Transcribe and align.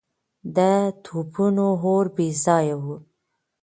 د 0.55 0.57
توپونو 1.03 1.67
اور 1.83 2.05
بې 2.15 2.27
ځایه 2.43 2.75
و. 2.83 2.85